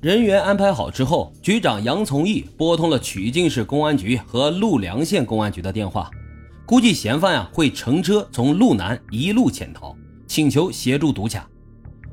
[0.00, 6.10] 人员安排好之后，局长杨从义拨通了曲靖市公安局和陆良县公安局的电话，
[6.64, 9.94] 估计嫌犯呀会乘车从路南一路潜逃，
[10.26, 11.46] 请求协助堵卡。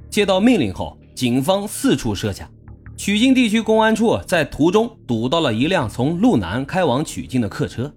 [0.10, 2.50] 接到命令后，警方四处设卡。
[2.98, 7.94] 曲靖地区公安处在途中堵到了一辆从路南开往曲靖的客车，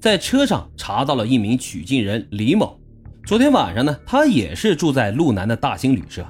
[0.00, 2.76] 在车上查到了一名曲靖人李某。
[3.24, 6.26] 昨天晚上呢，他也是住在路南的大兴旅社。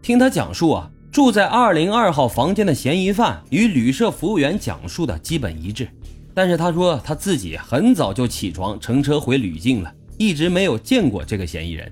[0.00, 0.90] 听他讲述啊。
[1.16, 5.88] 住在二零二号房间的嫌疑犯与旅社服务员讲述的基本一致，
[6.34, 11.90] 但是他说他自己很早就起床乘车回旅境了，一直没有见过这个嫌疑人。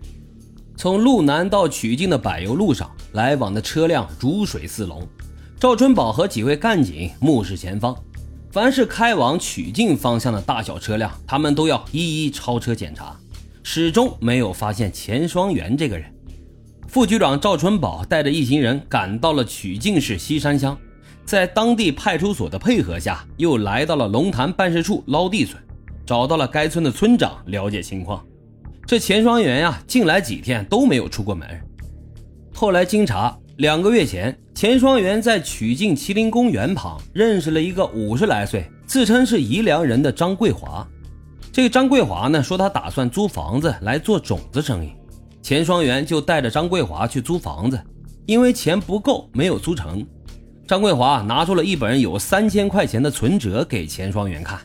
[0.77, 5.03] 从路南到曲靖的柏油路上，来往的车辆如水似龙。
[5.59, 7.97] 赵春宝和几位干警目视前方，
[8.53, 13.19] 凡是开往曲靖方向的大小车辆，他们都要一一超车检查，
[13.63, 16.14] 始终没有发现钱双元这个人。
[16.95, 20.79] 副局长赵春宝带着一行人赶到了曲靖市西山乡，
[21.25, 25.61] 在当地派出所的配合下，又来到了龙潭办事处捞地村，
[26.07, 28.25] 找到了该村的村长了解情况。
[28.87, 31.49] 这钱双元呀，近来几天都没有出过门。
[32.55, 40.87] 后来经查，两个月前，钱双元在曲靖麒麟公园旁认识了一个五十来岁、自称是宜良人的张桂华。
[41.51, 44.93] 这个张桂华呢，说他打算租房子来做种子生意。
[45.45, 47.79] 钱双元就带着张桂华去租房子，
[48.25, 50.03] 因为钱不够，没有租成。
[50.67, 54.59] 张桂华拿出了一本有三千块钱的存折给钱双元看，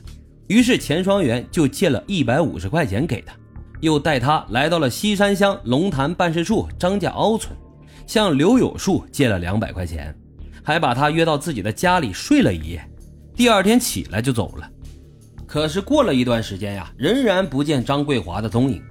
[0.47, 3.33] 于是钱双元就借了一百五十块钱给他，
[3.81, 7.53] 又带他来到了西山乡龙潭办事处张家凹村，
[8.07, 10.17] 向刘有树借了两百块钱，
[10.63, 12.81] 还把他约到自己的家里睡了一夜，
[13.35, 14.71] 第二天起来就走了。
[15.45, 18.81] 可是过了一段时间呀，仍然不见张桂华的踪影。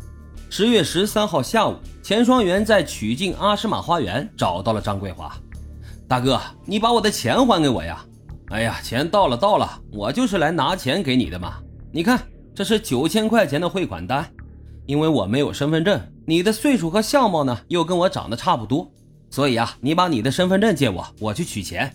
[0.51, 5.31] 十月十三号下午，钱双元在曲靖阿诗玛花园找到了张桂华。
[6.09, 8.03] 大哥，你把我的钱还给我呀！
[8.49, 11.59] 哎呀，钱到了到了，我就是来拿钱给你的嘛。
[11.93, 14.27] 你看，这是九千块钱的汇款单。
[14.87, 18.91] 因为我没有身份证，你的岁数和相貌呢又跟我长得差不多，
[19.29, 21.95] 所以啊，你把你的身份证借我，我去取钱。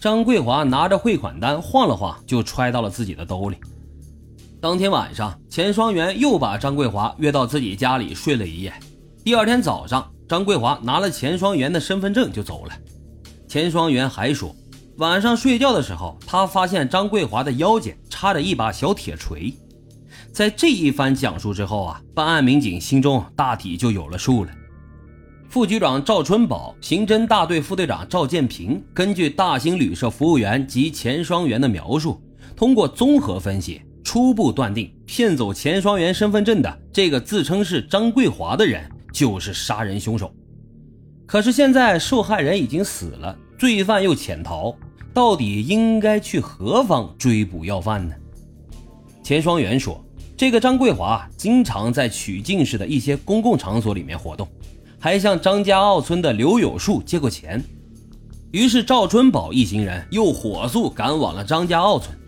[0.00, 3.56] 张桂华拿着汇款单晃了晃，就揣到了自己的兜里。
[4.60, 8.72] 当天晚上，钱双元又把张桂华约到自己家里睡了一夜。
[9.22, 12.72] 第二天早上，张桂华拿了钱双元的身份证就走了。
[13.46, 14.52] 钱双元还说，
[14.96, 19.54] 晚上睡觉的时候，他发现张桂华的腰间插着一把小铁锤。
[20.32, 24.50] 在这一番讲述之后啊，办案民警心中大体就有了数了。
[25.48, 32.20] 副局长赵春宝、刑侦大队副队长赵建平根据大兴旅社服务员及钱双元的描述，
[32.56, 33.80] 通过综合分析。
[34.08, 40.34] 初步断定，骗走钱双元身份证的这个自称是张桂华的人就是杀人凶手。
[41.26, 44.74] 可是现在受害人已经死了，罪犯又潜逃，
[45.12, 48.14] 到底应该去何方追捕要犯呢？
[49.22, 50.02] 钱双元说，
[50.38, 54.48] 这个张桂华经常在曲靖市的一些公共场所里面活动，
[54.98, 57.62] 还向张家坳村的刘有树借过钱。
[58.52, 62.18] 于是赵春宝一行人又火速赶往了张家坳村。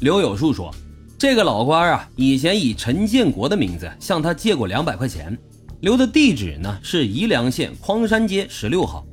[0.00, 0.74] 刘有树说。
[1.20, 5.36] 这个老官啊，以前以陈建国的名字向他借过两百块钱，
[5.80, 9.04] 留的地址呢是宜良县匡山街十六号。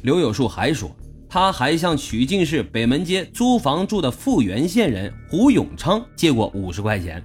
[0.00, 0.90] 刘有树还说，
[1.28, 7.22] 他还向曲靖市北门街租房住的富源县人胡永昌借过五十块钱。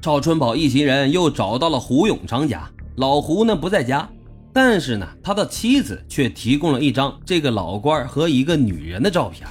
[0.00, 4.08] 赵春宝一行人又找到了胡永昌家，老胡呢不在家，
[4.52, 9.44] 但是呢他的妻子却提供了一张这个老官和一个女人的照片。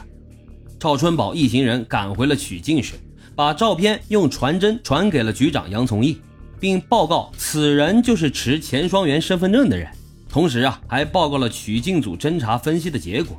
[0.79, 2.93] 赵春宝一行人赶回了曲靖市。
[3.35, 6.21] 把照片用传真传给了局长杨从义，
[6.59, 9.89] 并报告此人就是持钱双元身份证的人。
[10.29, 13.37] 同时啊，还报告了曲靖组侦查分析的结果。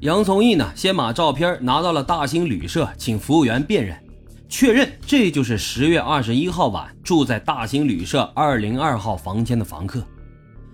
[0.00, 3.96] 杨从义呢，先把照片拿到了大兴旅社，请服务员辨认，
[4.48, 10.02] 确认这就是十月二十一号晚住在大兴旅社二零二号房间的房客。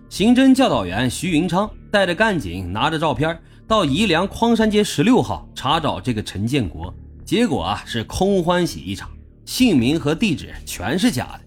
[0.08, 3.36] 刑侦教导员徐云昌带着干警，拿着照片
[3.66, 6.94] 到宜良匡山街十六号查找这个陈建国。
[7.26, 9.10] 结果啊是空欢喜一场，
[9.44, 11.40] 姓名和地址全是假的。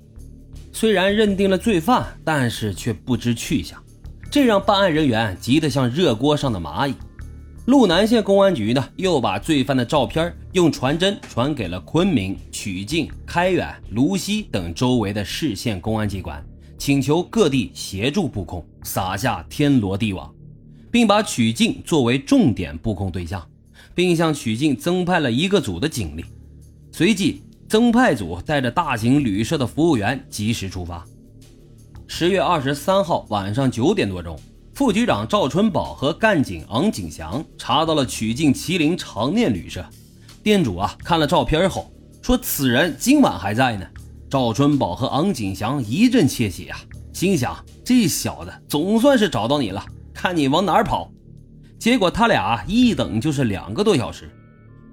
[0.74, 3.81] 虽然认定了罪犯，但是却不知去向，
[4.30, 6.94] 这让办案人员急得像热锅上的蚂蚁。
[7.68, 16.46] 路南县公安局呢，又把罪犯的照片用传真传给了昆明、曲靖、开远、泸溪等周围的市县公安机关，
[16.78, 20.30] 请求各地协助布控，撒下天罗地网，
[20.92, 23.42] 并把曲靖作为重点布控对象。
[24.00, 26.24] 并向曲靖增派了一个组的警力，
[26.90, 31.04] 随即增派组带着大型旅社的服务员及时出发。
[32.07, 34.40] 十月二十三号晚上九点多钟，
[34.74, 39.86] 副局长赵春宝和干警昂景祥查到了曲靖麒麟长念旅社。
[40.42, 41.92] 店主啊看了照片后
[42.22, 43.86] 说：“此人今晚还在呢。”
[44.31, 46.80] 赵春宝和昂景祥一阵窃喜啊，
[47.12, 47.54] 心想：
[47.84, 51.12] 这小子总算是找到你了，看你往哪儿跑。
[51.80, 54.30] 结果他俩一等就是两个多小时，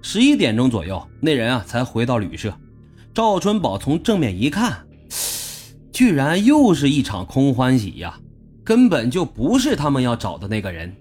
[0.03, 2.57] 十一点钟左右，那人啊才回到旅社。
[3.13, 4.87] 赵春宝从正面一看，
[5.93, 8.21] 居然又是一场空欢喜呀，
[8.63, 10.95] 根本就不是他们要找的那个人。